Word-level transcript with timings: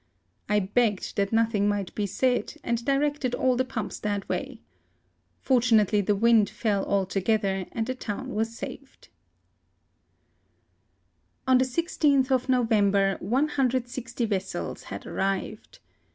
I 0.49 0.59
begged 0.59 1.15
that 1.17 1.31
nothing 1.31 1.67
might 1.67 1.93
be 1.93 2.07
said, 2.07 2.55
and 2.63 2.83
directed 2.83 3.35
all 3.35 3.55
the 3.55 3.63
pumps 3.63 3.99
that 3.99 4.27
way. 4.27 4.59
Fortunately 5.41 6.01
the 6.01 6.15
wind 6.15 6.49
fell 6.49 6.83
altogether, 6.85 7.67
and 7.71 7.85
the 7.85 7.93
town 7.93 8.33
was 8.33 8.57
saved. 8.57 9.09
On 11.47 11.59
the 11.59 11.65
16th 11.65 12.31
of 12.31 12.49
November, 12.49 13.17
160 13.19 14.25
vessels 14.25 14.85
had 14.89 15.05
arrived. 15.05 15.77